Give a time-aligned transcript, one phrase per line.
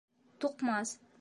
[0.45, 0.95] Туҡмас